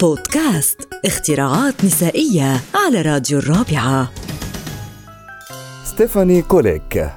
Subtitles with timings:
[0.00, 4.10] بودكاست اختراعات نسائية على راديو الرابعة.
[5.84, 7.10] ستيفاني كوليك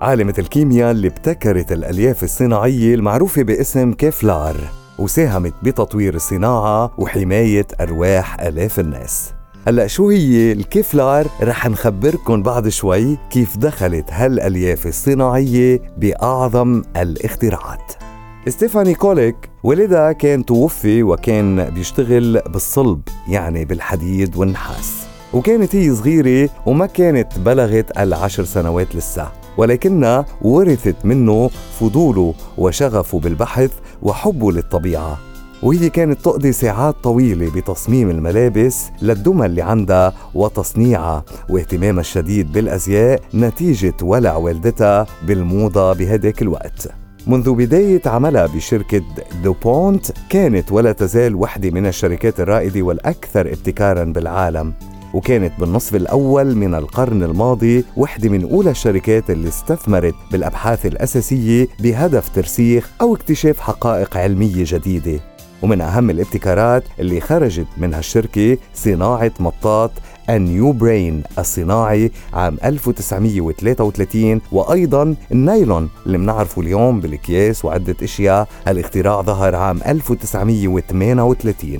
[0.00, 4.56] عالمة الكيمياء اللي ابتكرت الألياف الصناعية المعروفة باسم كيفلار
[4.98, 9.32] وساهمت بتطوير الصناعة وحماية أرواح آلاف الناس.
[9.66, 18.07] هلا شو هي الكيفلار؟ رح نخبركن بعد شوي كيف دخلت هالألياف الصناعية بأعظم الاختراعات.
[18.46, 25.06] ستيفاني كوليك والدها كان توفي وكان بيشتغل بالصلب يعني بالحديد والنحاس.
[25.32, 29.28] وكانت هي صغيرة وما كانت بلغت العشر سنوات لسه.
[29.56, 33.70] ولكنها ورثت منه فضوله وشغفه بالبحث
[34.02, 35.18] وحبه للطبيعة.
[35.62, 43.94] وهي كانت تقضي ساعات طويلة بتصميم الملابس للدمى اللي عندها وتصنيعها واهتمامها الشديد بالأزياء نتيجة
[44.02, 46.88] ولع والدتها بالموضة بهداك الوقت.
[47.28, 49.02] منذ بداية عملها بشركة
[49.42, 54.74] دوبونت كانت ولا تزال واحدة من الشركات الرائدة والأكثر ابتكارا بالعالم.
[55.14, 62.28] وكانت بالنصف الأول من القرن الماضي واحدة من أولى الشركات اللي استثمرت بالأبحاث الأساسية بهدف
[62.28, 65.20] ترسيخ أو اكتشاف حقائق علمية جديدة.
[65.62, 69.90] ومن أهم الابتكارات اللي خرجت من هالشركة صناعة مطاط
[70.30, 79.80] النيوبرين الصناعي عام 1933 وأيضا النايلون اللي بنعرفه اليوم بالأكياس وعدة أشياء هالاختراع ظهر عام
[79.86, 81.78] 1938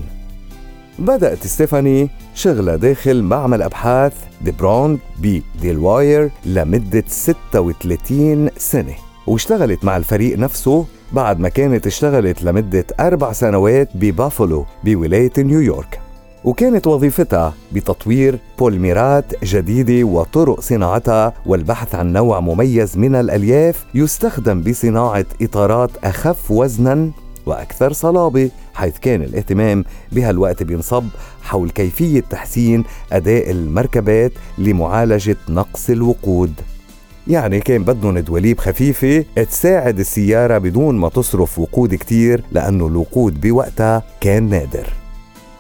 [0.99, 8.95] بدأت ستيفاني شغلها داخل معمل أبحاث دوبونت بديلاوير لمدة 36 سنة
[9.27, 16.01] واشتغلت مع الفريق نفسه بعد ما كانت اشتغلت لمدة أربع سنوات ببافلو بولاية نيويورك.
[16.45, 25.27] وكانت وظيفتها بتطوير بوليميرات جديدة وطرق صناعتها والبحث عن نوع مميز من الألياف يستخدم بصناعة
[25.43, 27.11] إطارات أخف وزنا
[27.47, 31.05] وأكثر صلابة حيث كان الاهتمام بهالوقت بينصب
[31.43, 36.53] حول كيفية تحسين أداء المركبات لمعالجة نقص الوقود.
[37.29, 44.03] يعني كان بدهم دواليب خفيفة تساعد السيارة بدون ما تصرف وقود كتير لأنه الوقود بوقتها
[44.21, 44.93] كان نادر.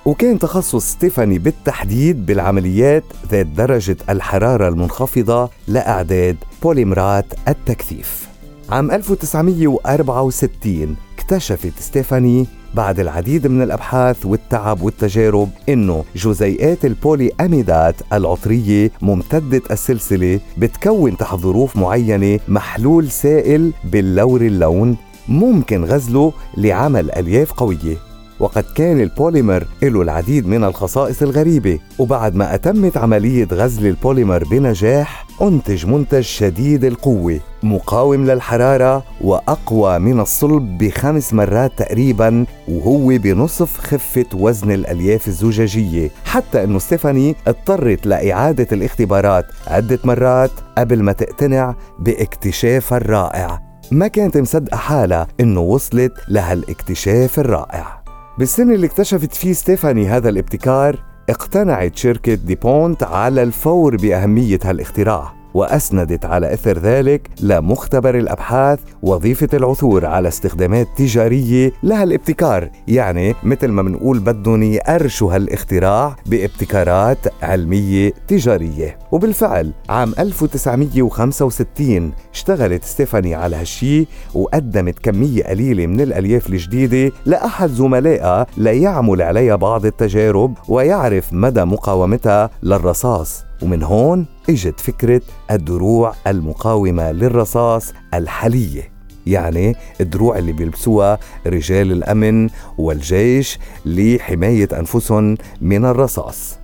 [0.08, 8.28] وكان تخصص ستيفاني بالتحديد بالعمليات ذات درجة الحرارة المنخفضة لأعداد بوليمرات التكثيف.
[8.70, 18.90] عام 1964 اكتشفت ستيفاني بعد العديد من الأبحاث والتعب والتجارب إنه جزيئات البولي اميدات العطرية
[19.02, 24.96] ممتدة السلسلة بتكون تحت ظروف معينة محلول سائل بللوري اللون
[25.28, 28.07] ممكن غزله لعمل ألياف قوية.
[28.40, 31.78] وقد كان البوليمر له العديد من الخصائص الغريبة.
[31.98, 40.20] وبعد ما أتمت عملية غزل البوليمر بنجاح أنتج منتج شديد القوة مقاوم للحرارة وأقوى من
[40.20, 46.10] الصلب بخمس مرات تقريبا وهو بنصف خفة وزن الألياف الزجاجية.
[46.24, 53.68] حتى أنه ستيفاني اضطرت لإعادة الاختبارات عدة مرات قبل ما تقتنع باكتشافها الرائع.
[53.90, 57.97] ما كانت مصدقة حالها إنه وصلت لهالاكتشاف الرائع.
[58.38, 65.37] بالسنة اللي اكتشفت فيه ستيفاني هذا الابتكار اقتنعت شركة دوبونت على الفور بأهمية هالاختراع.
[65.54, 72.70] وأسندت على إثر ذلك لمختبر الأبحاث وظيفة العثور على استخدامات تجارية لها الابتكار.
[72.88, 78.98] يعني مثل ما بنقول بدهم يقرشوا هالإختراع بابتكارات علمية تجارية.
[79.12, 88.46] وبالفعل عام 1965 اشتغلت ستيفاني على هالشي وقدمت كمية قليلة من الألياف الجديدة لأحد زملائها
[88.56, 93.47] ليعمل عليها بعض التجارب ويعرف مدى مقاومتها للرصاص.
[93.62, 95.20] ومن هون إجت فكرة
[95.50, 102.48] الدروع المقاومة للرصاص الحلية يعني الدروع اللي بيلبسوها رجال الأمن
[102.78, 106.58] والجيش لحماية أنفسهم من الرصاص.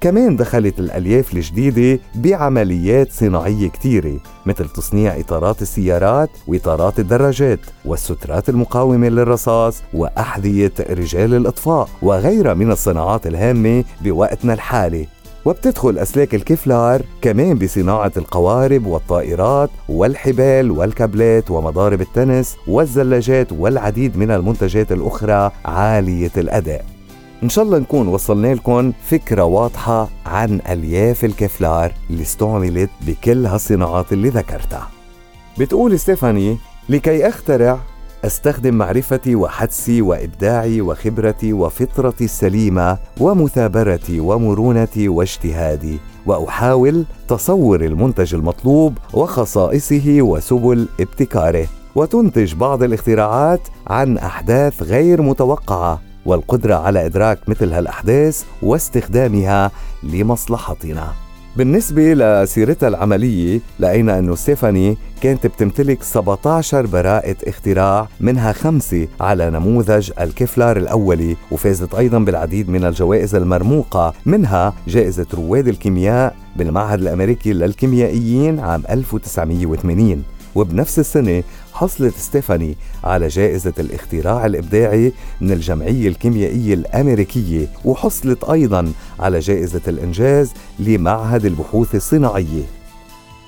[0.00, 9.08] كمان دخلت الألياف الجديدة بعمليات صناعية كتيرة مثل تصنيع إطارات السيارات وإطارات الدراجات والسترات المقاومة
[9.08, 15.08] للرصاص وأحذية رجال الإطفاء وغيرها من الصناعات الهامة بوقتنا الحالي.
[15.46, 24.92] وبتدخل أسلاك الكفلار كمان بصناعة القوارب والطائرات والحبال والكابلات ومضارب التنس والزلاجات والعديد من المنتجات
[24.92, 26.84] الأخرى عالية الأداء.
[27.42, 34.12] إن شاء الله نكون وصلنا لكم فكرة واضحة عن ألياف الكفلار اللي استعملت بكل هالصناعات
[34.12, 34.88] اللي ذكرتها.
[35.58, 36.56] بتقول ستيفاني
[36.88, 37.78] لكي أخترع
[38.24, 50.16] أستخدم معرفتي وحدسي وإبداعي وخبرتي وفطرتي السليمة ومثابرتي ومرونتي واجتهادي وأحاول تصور المنتج المطلوب وخصائصه
[50.20, 59.70] وسبل ابتكاره وتنتج بعض الاختراعات عن أحداث غير متوقعة والقدرة على إدراك مثل هالأحداث واستخدامها
[60.02, 61.25] لمصلحتنا.
[61.56, 70.10] بالنسبة لسيرتها العملية لقينا أنه ستيفاني كانت بتمتلك 17 براءة اختراع منها خمسة على نموذج
[70.20, 78.60] الكفلار الأولي وفازت أيضا بالعديد من الجوائز المرموقة منها جائزة رواد الكيمياء بالمعهد الأمريكي للكيميائيين
[78.60, 80.22] عام 1980
[80.54, 81.42] وبنفس السنة
[81.76, 90.52] حصلت ستيفاني على جائزة الاختراع الإبداعي من الجمعية الكيميائية الأمريكية وحصلت أيضا على جائزة الإنجاز
[90.78, 92.62] لمعهد البحوث الصناعية.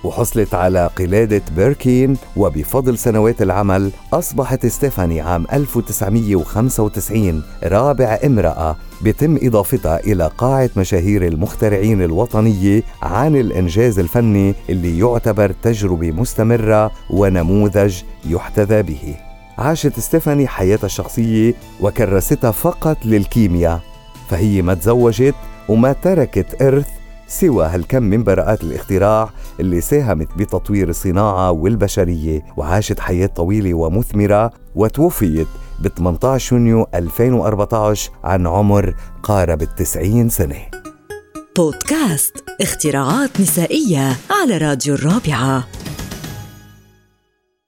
[0.04, 10.00] وحصلت على قلادة بيركين وبفضل سنوات العمل أصبحت ستيفاني عام 1995 رابع امرأة بتم إضافتها
[10.00, 19.16] إلى قاعة مشاهير المخترعين الوطنية عن الإنجاز الفني اللي يعتبر تجربة مستمرة ونموذج يحتذى به.
[19.58, 23.80] عاشت ستيفاني حياتها الشخصية وكرستها فقط للكيمياء
[24.28, 25.34] فهي ما تزوجت
[25.68, 26.88] وما تركت إرث
[27.28, 29.30] سوى هالكم من براءات الاختراع
[29.60, 35.46] اللي ساهمت بتطوير الصناعة والبشرية وعاشت حياة طويلة ومثمرة وتوفيت
[35.80, 40.60] ب 18 يونيو 2014 عن عمر قارب التسعين سنة.
[41.56, 45.64] بودكاست اختراعات نسائية على راديو الرابعة.